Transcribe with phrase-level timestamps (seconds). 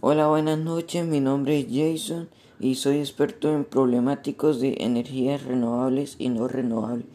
[0.00, 1.04] Hola, buenas noches.
[1.04, 2.28] Mi nombre es Jason
[2.60, 7.06] y soy experto en problemáticos de energías renovables y no renovables.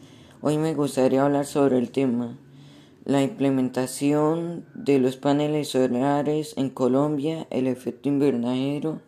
[0.42, 2.36] Hoy me gustaría hablar sobre el tema
[3.06, 9.00] la implementación de los paneles solares en Colombia, el efecto invernadero,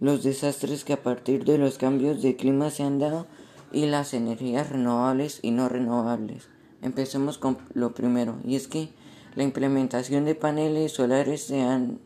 [0.00, 3.26] los desastres que a partir de los cambios de clima se han dado
[3.70, 6.48] y las energías renovables y no renovables.
[6.80, 8.88] Empecemos con lo primero, y es que
[9.34, 12.00] la implementación de paneles solares se han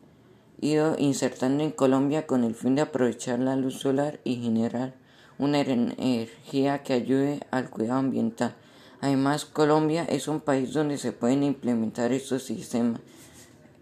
[0.64, 4.94] ido insertando en Colombia con el fin de aprovechar la luz solar y generar
[5.38, 8.54] una energía que ayude al cuidado ambiental.
[9.00, 13.00] Además, Colombia es un país donde se pueden implementar estos sistemas.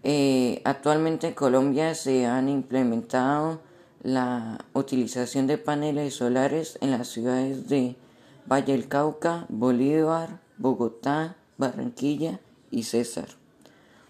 [0.03, 3.61] Eh, actualmente en Colombia se han implementado
[4.01, 7.95] la utilización de paneles solares en las ciudades de
[8.45, 13.42] Valle del Cauca, Bolívar, Bogotá, Barranquilla y César.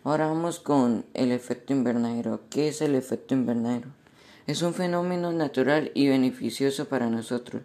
[0.06, 2.42] Ahora vamos con el efecto invernadero.
[2.50, 3.88] ¿Qué es el efecto invernadero?
[4.48, 7.64] Es un fenómeno natural y beneficioso para nosotros.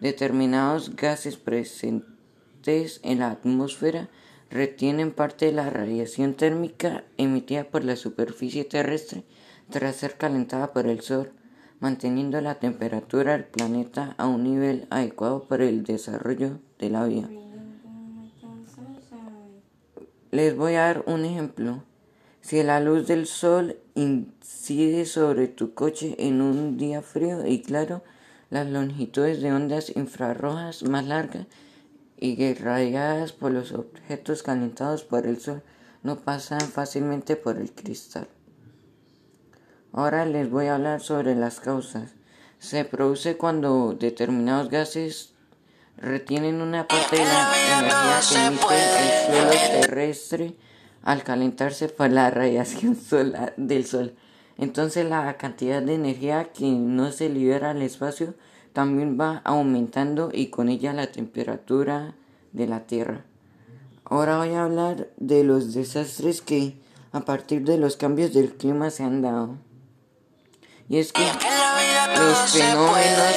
[0.00, 4.08] Determinados gases presentes en la atmósfera
[4.50, 9.22] retienen parte de la radiación térmica emitida por la superficie terrestre
[9.70, 11.30] tras ser calentada por el Sol,
[11.78, 17.28] manteniendo la temperatura del planeta a un nivel adecuado para el desarrollo de la vida.
[20.36, 21.82] Les voy a dar un ejemplo.
[22.42, 28.02] Si la luz del sol incide sobre tu coche en un día frío y claro,
[28.50, 31.46] las longitudes de ondas infrarrojas más largas
[32.18, 35.62] y irradiadas por los objetos calentados por el sol
[36.02, 38.28] no pasan fácilmente por el cristal.
[39.90, 42.12] Ahora les voy a hablar sobre las causas.
[42.58, 45.32] Se produce cuando determinados gases
[45.98, 50.56] retienen una parte de la energía que emite el suelo terrestre
[51.02, 54.14] al calentarse por la radiación solar del sol.
[54.58, 58.34] Entonces la cantidad de energía que no se libera al espacio
[58.72, 62.14] también va aumentando y con ella la temperatura
[62.52, 63.24] de la Tierra.
[64.04, 66.76] Ahora voy a hablar de los desastres que
[67.12, 69.56] a partir de los cambios del clima se han dado.
[70.88, 73.34] Y es que los fenómenos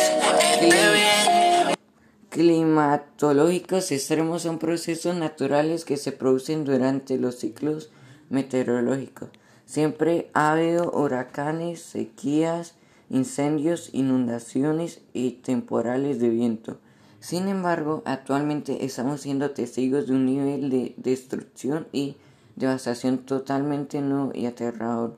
[2.29, 7.89] climatológicos extremos son procesos naturales que se producen durante los ciclos
[8.29, 9.29] meteorológicos.
[9.65, 12.75] Siempre ha habido huracanes, sequías,
[13.09, 16.77] incendios, inundaciones y temporales de viento.
[17.19, 22.15] Sin embargo, actualmente estamos siendo testigos de un nivel de destrucción y
[22.55, 25.17] devastación totalmente nuevo y aterrador.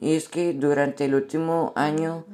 [0.00, 2.24] Y es que durante el último año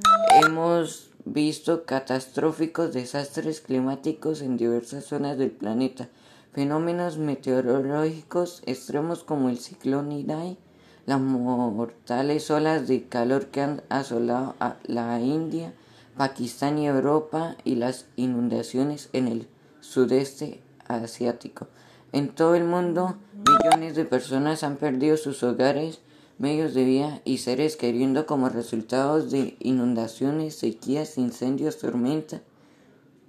[0.45, 6.09] hemos visto catastróficos desastres climáticos en diversas zonas del planeta,
[6.53, 10.59] fenómenos meteorológicos extremos como el ciclón Idai,
[11.07, 15.73] las mortales olas de calor que han asolado a la India,
[16.17, 19.49] Pakistán y Europa y las inundaciones en el
[19.81, 21.69] sudeste asiático.
[22.13, 26.01] En todo el mundo, millones de personas han perdido sus hogares,
[26.39, 32.41] medios de vida y seres queriendo como resultados de inundaciones, sequías, incendios, tormentas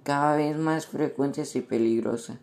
[0.04, 2.38] cada vez más frecuentes y peligrosas.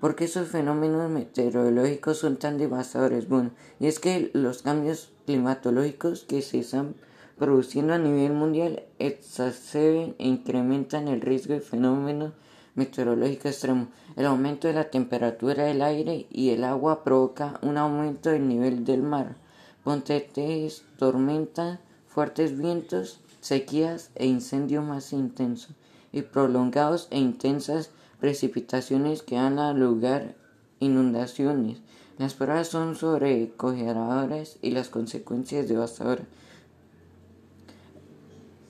[0.00, 3.28] ¿Por qué esos fenómenos meteorológicos son tan devastadores?
[3.28, 3.50] Bueno,
[3.80, 6.94] y es que los cambios climatológicos que se están
[7.38, 12.32] produciendo a nivel mundial exacerben e incrementan el riesgo de fenómenos
[12.74, 13.88] meteorológicos extremos.
[14.16, 18.84] El aumento de la temperatura del aire y el agua provoca un aumento del nivel
[18.84, 19.36] del mar
[19.86, 25.76] potentes tormentas, fuertes vientos, sequías e incendios más intensos
[26.10, 30.34] y prolongados e intensas precipitaciones que dan a lugar
[30.80, 31.78] inundaciones.
[32.18, 36.26] Las pruebas son sobrecogedoras y las consecuencias devastadoras.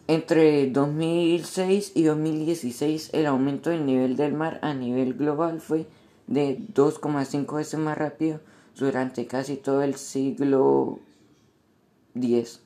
[0.08, 5.86] Entre 2006 y 2016 el aumento del nivel del mar a nivel global fue
[6.26, 8.38] de 2,5 veces más rápido
[8.78, 11.00] durante casi todo el siglo
[12.22, 12.60] X.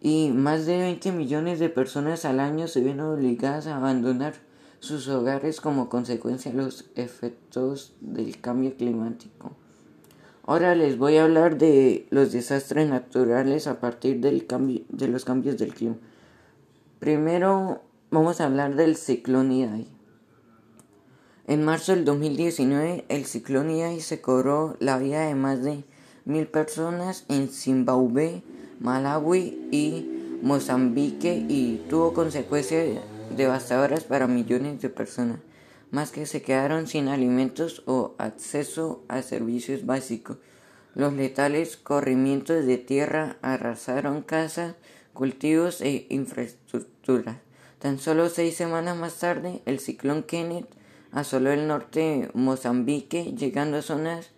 [0.00, 4.34] Y más de 20 millones de personas al año se ven obligadas a abandonar
[4.80, 9.52] sus hogares como consecuencia de los efectos del cambio climático.
[10.44, 15.24] Ahora les voy a hablar de los desastres naturales a partir del cambio, de los
[15.24, 15.96] cambios del clima.
[17.00, 19.88] Primero vamos a hablar del ciclón Idai.
[21.48, 25.84] En marzo del 2019, el ciclón Idai se cobró la vida de más de
[26.26, 28.42] mil personas en Zimbabue,
[28.80, 32.98] Malawi y Mozambique y tuvo consecuencias
[33.34, 35.38] devastadoras para millones de personas,
[35.90, 40.36] más que se quedaron sin alimentos o acceso a servicios básicos.
[40.94, 44.74] Los letales corrimientos de tierra arrasaron casas,
[45.12, 47.40] cultivos e infraestructura.
[47.78, 50.66] Tan solo seis semanas más tarde, el ciclón Kenneth
[51.12, 54.30] asoló el norte de Mozambique, llegando a zonas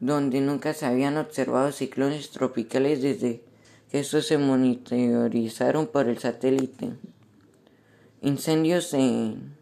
[0.00, 3.42] donde nunca se habían observado ciclones tropicales desde
[3.90, 6.92] que estos se monitorizaron por el satélite.
[8.20, 9.56] Incendios en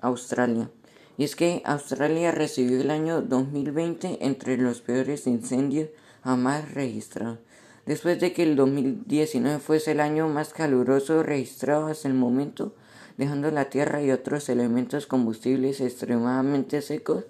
[0.00, 0.70] Australia.
[1.16, 5.90] Y es que Australia recibió el año 2020 entre los peores incendios
[6.22, 7.38] jamás registrados.
[7.86, 12.74] Después de que el 2019 fuese el año más caluroso registrado hasta el momento,
[13.16, 17.24] dejando la tierra y otros elementos combustibles extremadamente secos,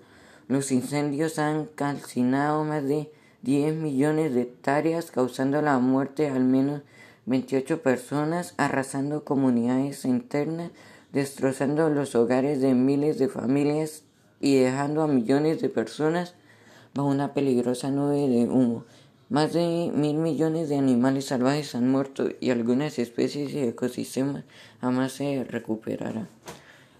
[0.50, 3.10] los incendios han calcinado más de
[3.42, 6.82] 10 millones de hectáreas, causando la muerte de al menos
[7.24, 10.70] 28 personas, arrasando comunidades internas
[11.12, 14.04] destrozando los hogares de miles de familias
[14.40, 16.34] y dejando a millones de personas
[16.94, 18.84] bajo una peligrosa nube de humo.
[19.28, 24.44] Más de mil millones de animales salvajes han muerto y algunas especies y ecosistemas
[24.80, 26.28] jamás se recuperarán.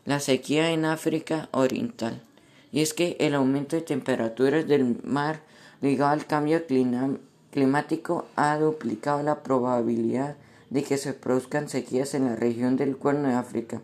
[0.05, 2.23] La sequía en África Oriental.
[2.73, 5.41] Y es que el aumento de temperaturas del mar
[5.81, 6.63] ligado al cambio
[7.51, 10.37] climático ha duplicado la probabilidad
[10.71, 13.83] de que se produzcan sequías en la región del Cuerno de África.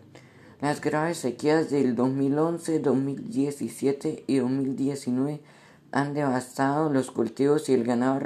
[0.61, 5.41] Las graves sequías del 2011, 2017 y 2019
[5.91, 8.19] han devastado los cultivos y el ganado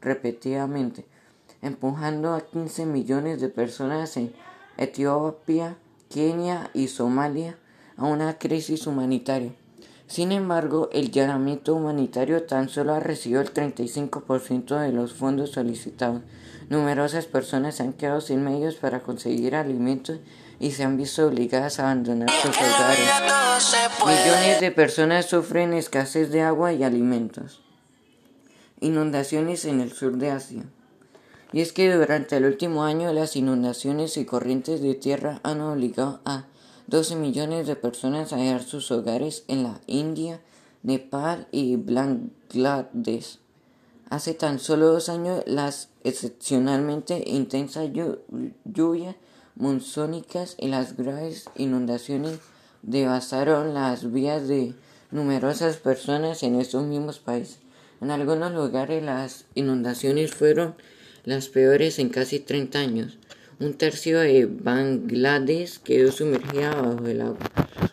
[0.00, 1.04] repetidamente,
[1.62, 4.32] empujando a 15 millones de personas en
[4.76, 5.76] Etiopía,
[6.08, 7.58] Kenia y Somalia
[7.96, 9.52] a una crisis humanitaria.
[10.14, 16.22] Sin embargo, el llamamiento humanitario tan solo ha recibido el 35% de los fondos solicitados.
[16.68, 20.20] Numerosas personas han quedado sin medios para conseguir alimentos
[20.60, 23.10] y se han visto obligadas a abandonar sus hogares.
[24.06, 27.60] Millones de personas sufren escasez de agua y alimentos.
[28.78, 30.62] Inundaciones en el sur de Asia.
[31.52, 36.20] Y es que durante el último año las inundaciones y corrientes de tierra han obligado
[36.24, 36.44] a
[36.86, 40.40] 12 millones de personas a dejar sus hogares en la India,
[40.82, 43.38] Nepal y Bangladesh.
[44.10, 47.90] Hace tan solo dos años las excepcionalmente intensas
[48.64, 49.16] lluvias
[49.56, 52.38] monzónicas y las graves inundaciones
[52.82, 54.74] devastaron las vías de
[55.10, 57.60] numerosas personas en estos mismos países.
[58.02, 60.74] En algunos lugares las inundaciones fueron
[61.24, 63.18] las peores en casi 30 años.
[63.60, 67.38] Un tercio de Bangladesh quedó sumergida bajo el agua.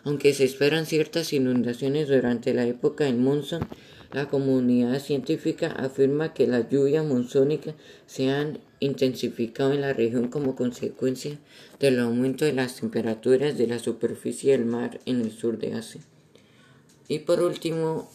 [0.02, 3.68] Aunque se esperan ciertas inundaciones durante la época del monzón,
[4.12, 7.76] la comunidad científica afirma que las lluvias monzónicas
[8.06, 11.38] se han intensificado en la región como consecuencia
[11.78, 16.00] del aumento de las temperaturas de la superficie del mar en el sur de Asia.
[17.06, 18.10] Y por último,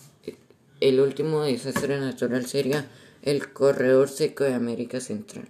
[0.81, 2.89] el último desastre natural sería
[3.21, 5.47] el corredor seco de América Central.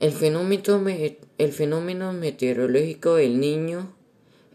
[0.00, 3.92] El fenómeno, meteorológico del niño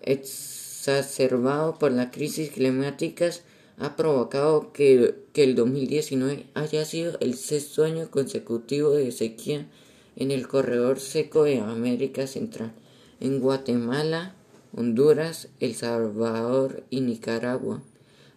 [0.01, 3.43] exacerbado por las crisis climáticas
[3.77, 9.67] ha provocado que, el 2019 haya sido el sexto año consecutivo de sequía
[10.15, 12.71] en el corredor seco de América Central,
[13.19, 14.35] en Guatemala,
[14.73, 17.83] Honduras, El Salvador y Nicaragua.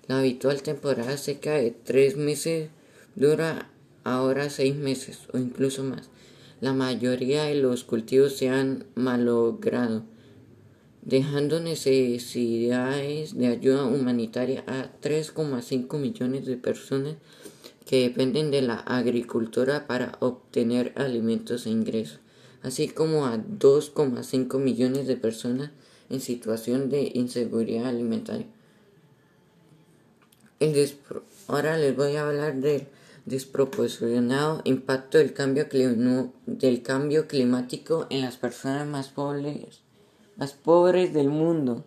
[0.08, 2.68] La habitual temporada seca de tres meses
[3.14, 3.70] dura
[4.02, 6.10] ahora seis meses o incluso más.
[6.60, 10.04] La mayoría de los cultivos se han malogrado
[11.06, 17.14] dejando necesidades de ayuda humanitaria a 3,5 millones de personas
[17.86, 22.18] que dependen de la agricultura para obtener alimentos e ingresos,
[22.62, 25.70] así como a 2,5 millones de personas
[26.10, 28.46] en situación de inseguridad alimentaria.
[31.46, 32.88] Ahora les voy a hablar del
[33.26, 35.66] desproporcionado impacto del cambio,
[36.46, 39.82] del cambio climático en las personas más pobres
[40.36, 41.84] más pobres del mundo.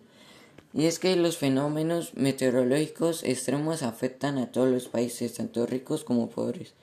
[0.72, 6.28] Y es que los fenómenos meteorológicos extremos afectan a todos los países, tanto ricos como
[6.28, 6.74] pobres.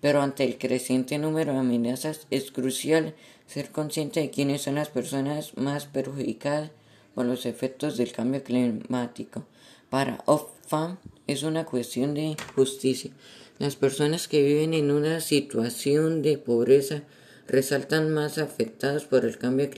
[0.00, 3.14] Pero ante el creciente número de amenazas es crucial
[3.46, 6.70] ser consciente de quiénes son las personas más perjudicadas
[7.14, 9.44] por los efectos del cambio climático.
[9.90, 13.12] Para Oxfam es una cuestión de justicia.
[13.58, 17.02] Las personas que viven en una situación de pobreza
[17.46, 19.70] resaltan más afectadas por el cambio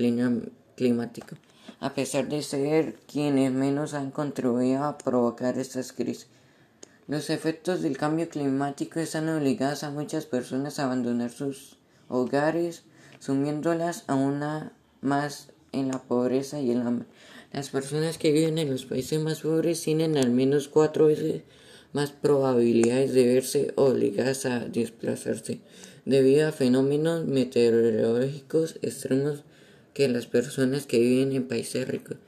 [0.76, 1.36] climático
[1.80, 6.28] a pesar de ser quienes menos han contribuido a provocar estas crisis.
[7.06, 11.76] Los efectos del cambio climático están obligados a muchas personas a abandonar sus
[12.08, 12.82] hogares,
[13.20, 14.42] sumiéndolas aún
[15.00, 17.06] más en la pobreza y el hambre.
[17.52, 21.42] Las personas que viven en los países más pobres tienen al menos cuatro veces
[21.96, 25.60] más probabilidades de verse obligadas a desplazarse
[26.04, 29.44] debido a fenómenos meteorológicos extremos
[29.94, 32.18] que las personas que viven en países ricos.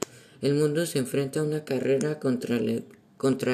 [0.40, 2.84] El mundo se enfrenta a una carrera contra el,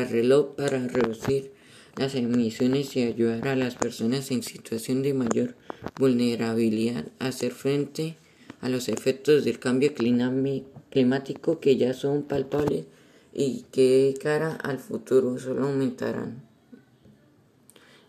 [0.08, 1.50] reloj para reducir
[1.96, 5.56] las emisiones y ayudar a las personas en situación de mayor
[5.98, 8.14] vulnerabilidad a hacer frente
[8.60, 12.84] a los efectos del cambio climático que ya son palpables
[13.34, 16.48] y que cara al futuro solo aumentarán.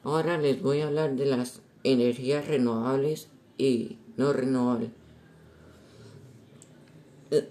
[0.04, 3.28] Ahora les voy a hablar de las energías renovables
[3.58, 4.92] y no renovables.
[7.32, 7.50] Eh,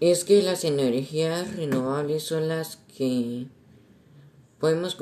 [0.00, 3.46] es que las energías renovables son las que
[4.60, 4.96] podemos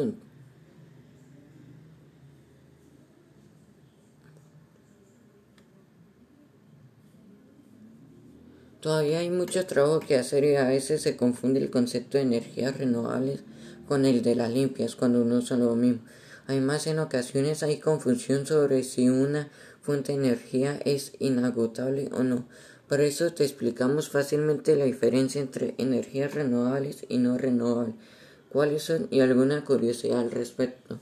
[8.85, 12.77] Todavía hay mucho trabajo que hacer y a veces se confunde el concepto de energías
[12.77, 13.41] renovables
[13.89, 16.01] con el de las limpias cuando no son lo mismo.
[16.47, 19.49] Además, en ocasiones hay confusión sobre si una
[19.81, 22.47] fuente de energía es inagotable o no.
[22.87, 27.95] Por eso te explicamos fácilmente la diferencia entre energías renovables y no renovables,
[28.51, 31.01] cuáles son y alguna curiosidad al respecto.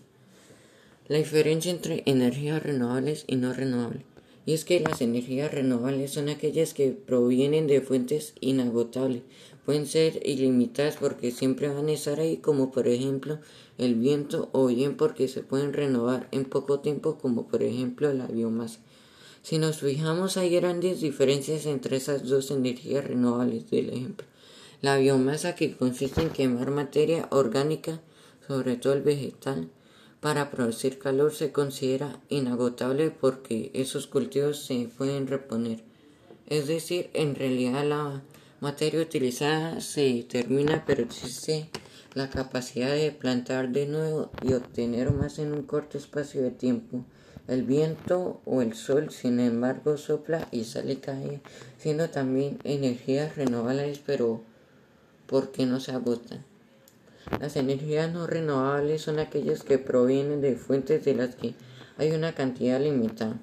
[1.09, 4.12] La diferencia entre energías renovables y no renovables.
[4.45, 9.23] Y es que las energías renovables son aquellas que provienen de fuentes inagotables,
[9.65, 13.39] pueden ser ilimitadas porque siempre van a estar ahí, como por ejemplo
[13.79, 18.27] el viento, o bien porque se pueden renovar en poco tiempo, como por ejemplo la
[18.27, 18.81] biomasa.
[19.43, 24.27] Si nos fijamos, hay grandes diferencias entre esas dos energías renovables del ejemplo.
[24.81, 28.01] La biomasa que consiste en quemar materia orgánica,
[28.47, 29.69] sobre todo el vegetal,
[30.23, 35.83] para producir calor se considera inagotable porque esos cultivos se pueden reponer.
[36.47, 38.23] Es decir, en realidad la
[38.61, 41.69] materia utilizada se termina, pero existe
[42.15, 47.05] la capacidad de plantar de nuevo y obtener más en un corto espacio de tiempo.
[47.49, 51.41] El viento o el sol, sin embargo, sopla y sale y cae,
[51.79, 54.45] siendo también energías renovables, pero
[55.27, 56.52] porque no se agotan.
[57.41, 61.55] Las energías no renovables son aquellas que provienen de fuentes de las que
[61.97, 63.41] hay una cantidad limitada.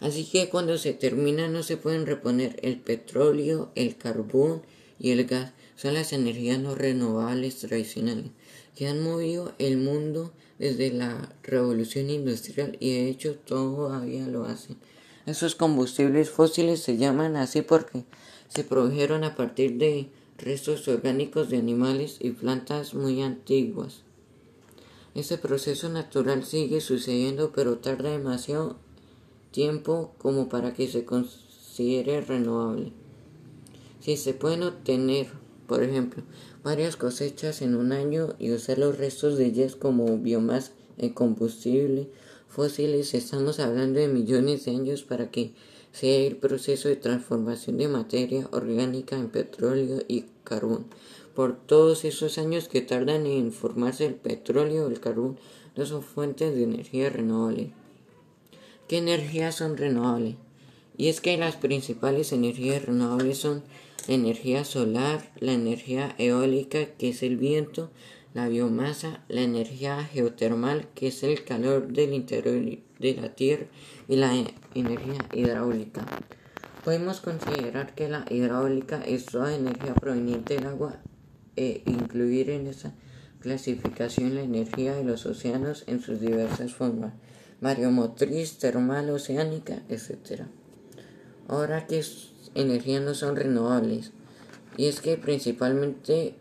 [0.00, 4.62] Así que cuando se termina no se pueden reponer el petróleo, el carbón
[4.98, 5.52] y el gas.
[5.76, 8.30] Son las energías no renovables tradicionales
[8.76, 14.76] que han movido el mundo desde la revolución industrial y de hecho todavía lo hacen.
[15.26, 18.04] Esos combustibles fósiles se llaman así porque
[18.48, 20.08] se produjeron a partir de
[20.42, 24.02] restos orgánicos de animales y plantas muy antiguas.
[25.14, 28.76] Este proceso natural sigue sucediendo pero tarda demasiado
[29.50, 32.92] tiempo como para que se considere renovable.
[34.00, 35.28] Si se pueden obtener,
[35.66, 36.22] por ejemplo,
[36.62, 42.08] varias cosechas en un año y usar los restos de ellas como biomasa en combustible
[42.48, 45.52] fósiles, estamos hablando de millones de años para que
[45.92, 50.86] sea el proceso de transformación de materia orgánica en petróleo y carbón.
[51.34, 55.38] Por todos esos años que tardan en formarse el petróleo o el carbón,
[55.76, 57.70] no son fuentes de energía renovable.
[58.88, 60.36] ¿Qué energías son renovables?
[60.96, 63.62] Y es que las principales energías renovables son
[64.08, 67.90] la energía solar, la energía eólica, que es el viento,
[68.34, 72.62] la biomasa, la energía geotermal, que es el calor del interior
[72.98, 73.66] de la Tierra,
[74.08, 74.32] y la
[74.74, 76.06] energía hidráulica.
[76.84, 81.00] Podemos considerar que la hidráulica es toda energía proveniente del agua
[81.56, 82.94] e incluir en esa
[83.40, 87.14] clasificación la energía de los océanos en sus diversas formas,
[87.60, 90.44] mareomotriz, termal, oceánica, etc.
[91.48, 92.02] Ahora que
[92.54, 94.12] energías no son renovables,
[94.76, 96.34] y es que principalmente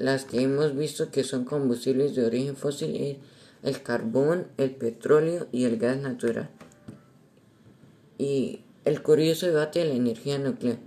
[0.00, 3.16] las que hemos visto que son combustibles de origen fósil es
[3.62, 6.48] el carbón, el petróleo y el gas natural.
[8.16, 10.78] Y el curioso debate de la energía nuclear.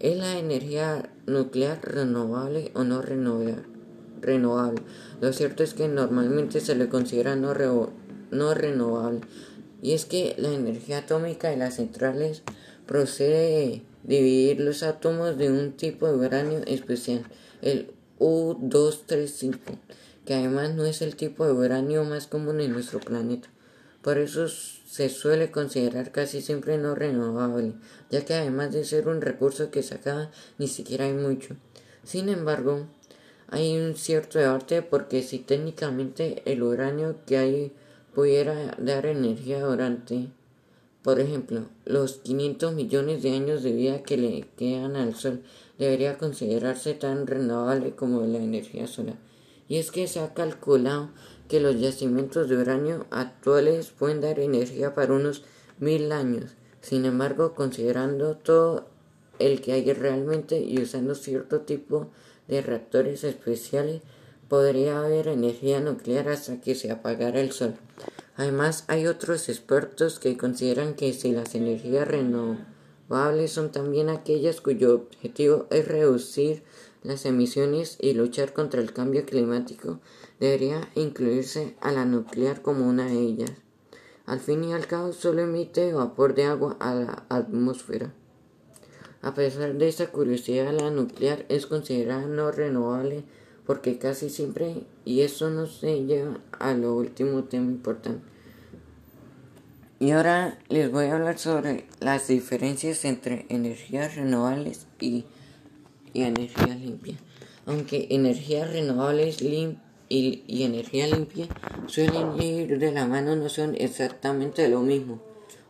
[0.00, 3.62] ¿Es la energía nuclear renovable o no renovable?
[5.20, 7.54] Lo cierto es que normalmente se le considera no,
[8.32, 9.20] no renovable.
[9.80, 12.42] Y es que la energía atómica de las centrales
[12.86, 17.24] procede de dividir los átomos de un tipo de uranio especial,
[17.62, 19.58] el U235,
[20.24, 23.48] que además no es el tipo de uranio más común en nuestro planeta.
[24.02, 27.74] Por eso se suele considerar casi siempre no renovable,
[28.10, 31.56] ya que además de ser un recurso que se acaba, ni siquiera hay mucho.
[32.04, 32.86] Sin embargo,
[33.48, 37.72] hay un cierto debate porque si técnicamente el uranio que hay
[38.14, 40.28] pudiera dar energía durante,
[41.06, 45.40] por ejemplo, los 500 millones de años de vida que le quedan al Sol,
[45.78, 49.14] debería considerarse tan renovable como la energía solar.
[49.68, 51.10] Y es que se ha calculado
[51.48, 55.44] que los yacimientos de uranio actuales pueden dar energía para unos
[55.78, 56.56] mil años.
[56.80, 58.88] Sin embargo, considerando todo
[59.38, 62.08] el que hay realmente y usando cierto tipo
[62.48, 64.02] de reactores especiales,
[64.48, 67.76] podría haber energía nuclear hasta que se apagara el sol.
[68.36, 74.94] Además, hay otros expertos que consideran que si las energías renovables son también aquellas cuyo
[74.94, 76.62] objetivo es reducir
[77.02, 80.00] las emisiones y luchar contra el cambio climático,
[80.38, 83.52] debería incluirse a la nuclear como una de ellas.
[84.26, 88.12] Al fin y al cabo, solo emite vapor de agua a la atmósfera.
[89.22, 93.24] A pesar de esa curiosidad, la nuclear es considerada no renovable
[93.66, 98.22] porque casi siempre, y eso nos lleva a lo último tema importante.
[99.98, 105.24] Y ahora les voy a hablar sobre las diferencias entre energías renovables y,
[106.12, 107.16] y energía limpia.
[107.64, 111.48] Aunque energías renovables y, y energía limpia
[111.86, 115.20] suelen ir de la mano, no son exactamente lo mismo.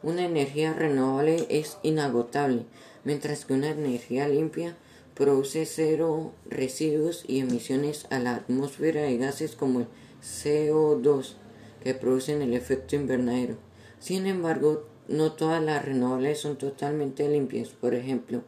[0.03, 2.65] Una energía renovable es inagotable,
[3.05, 4.77] mientras que una energía limpia
[5.17, 9.87] produce cero residuos y emisiones a la atmósfera de gases como el
[10.23, 11.37] CO2
[11.83, 13.57] que producen el efecto invernadero.
[13.99, 17.71] Sin embargo, no todas las renovables son totalmente limpias.
[17.71, 18.43] Por ejemplo,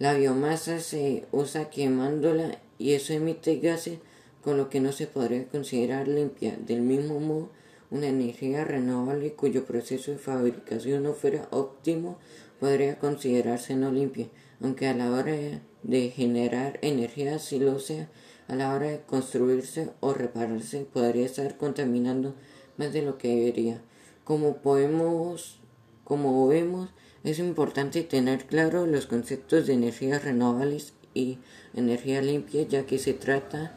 [0.00, 4.00] la biomasa se usa quemándola y eso emite gases,
[4.42, 6.56] con lo que no se podría considerar limpia.
[6.66, 7.50] Del mismo modo,
[7.92, 12.18] una energía renovable cuyo proceso de fabricación no fuera óptimo
[12.58, 14.28] podría considerarse no limpia,
[14.60, 18.08] aunque a la hora de de generar energía si lo sea
[18.48, 22.34] a la hora de construirse o repararse podría estar contaminando
[22.76, 23.80] más de lo que debería.
[24.24, 25.58] Como podemos,
[26.04, 26.90] como vemos,
[27.24, 31.38] es importante tener claro los conceptos de energías renovables y
[31.74, 33.74] energía limpia, ya que se trata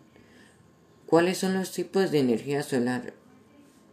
[1.06, 3.13] ¿Cuáles son los tipos de energía solar?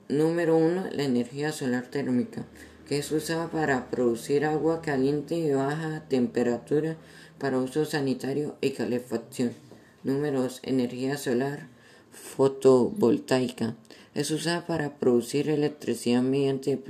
[0.08, 2.44] Número uno, la energía solar térmica,
[2.88, 6.96] que es usada para producir agua caliente de baja temperatura
[7.38, 9.52] para uso sanitario y calefacción.
[10.02, 11.68] Número dos, energía solar
[12.12, 13.76] fotovoltaica,
[14.14, 16.80] es usada para producir electricidad mediante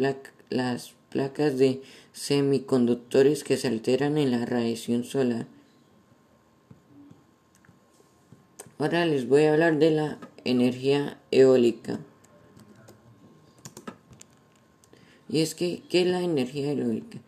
[0.51, 1.83] las placas de
[2.13, 5.47] semiconductores que se alteran en la radiación solar.
[8.79, 12.01] Ahora les voy a hablar de la energía eólica.
[15.29, 17.19] Y es que, ¿qué es la energía eólica?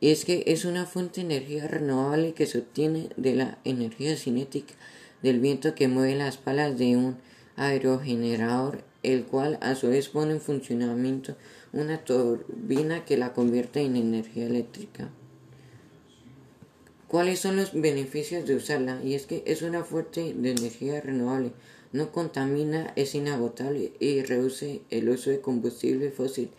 [0.00, 4.16] Y es que es una fuente de energía renovable que se obtiene de la energía
[4.16, 4.74] cinética
[5.22, 7.16] del viento que mueve las palas de un
[7.56, 11.36] aerogenerador el cual a su vez pone en funcionamiento
[11.72, 15.10] una turbina que la convierte en energía eléctrica.
[17.08, 19.02] ¿Cuáles son los beneficios de usarla?
[19.02, 21.52] Y es que es una fuente de energía renovable,
[21.92, 26.50] no contamina, es inagotable y reduce el uso de combustible fósil,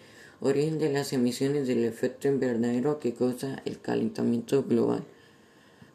[0.41, 5.03] origen de las emisiones del efecto invernadero que causa el calentamiento global.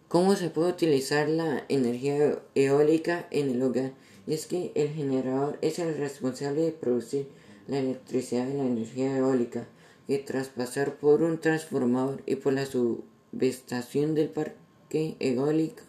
[0.06, 3.92] ¿Cómo se puede utilizar la energía eólica en el hogar?
[4.26, 7.28] Y es que el generador es el responsable de producir
[7.68, 9.66] la electricidad de la energía eólica,
[10.06, 15.82] que tras pasar por un transformador y por la subestación del parque eólico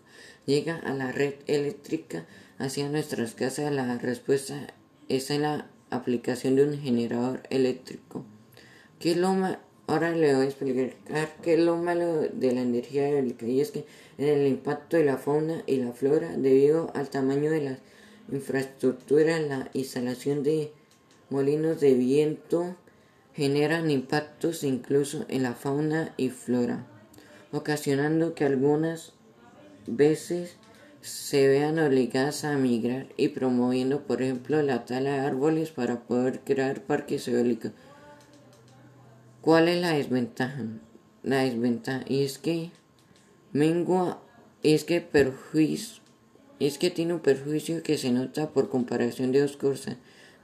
[0.45, 2.25] llega a la red eléctrica
[2.57, 3.71] hacia nuestras casas.
[3.71, 4.73] La respuesta
[5.09, 8.25] es en la aplicación de un generador eléctrico.
[8.99, 9.35] ¿Qué es lo
[9.87, 10.95] Ahora le voy a explicar
[11.43, 13.85] qué es lo malo de la energía eólica y es que
[14.17, 17.79] en el impacto de la fauna y la flora debido al tamaño de las
[18.31, 20.71] infraestructura, la instalación de
[21.29, 22.75] molinos de viento
[23.33, 26.85] generan impactos incluso en la fauna y flora,
[27.51, 29.13] ocasionando que algunas
[29.87, 30.57] veces
[31.01, 36.39] se vean obligadas a migrar y promoviendo, por ejemplo, la tala de árboles para poder
[36.39, 37.73] crear parques eólicos.
[39.41, 40.65] ¿Cuál es la desventaja?
[41.21, 42.71] La desventaja es que
[43.51, 44.19] mengua,
[44.63, 46.01] es que perjuicio,
[46.59, 49.57] es que tiene un perjuicio que se nota por comparación de dos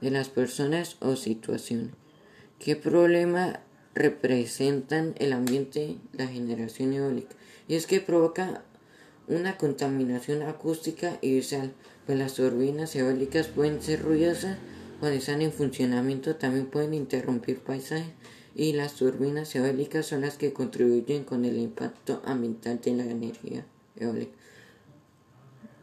[0.00, 1.90] de las personas o situaciones.
[2.58, 3.60] ¿Qué problema
[3.94, 7.34] representan el ambiente la generación eólica?
[7.68, 8.62] Y es que provoca
[9.28, 11.72] una contaminación acústica y visual,
[12.06, 14.58] pues las turbinas eólicas pueden ser ruidosas
[15.00, 18.12] cuando están en funcionamiento, también pueden interrumpir paisajes
[18.54, 23.64] y las turbinas eólicas son las que contribuyen con el impacto ambiental de la energía
[23.96, 24.41] eólica.